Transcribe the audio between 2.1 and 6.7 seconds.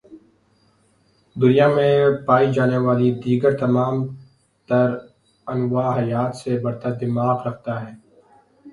پائی جانے والی دیگر تمام تر انواع حیات سے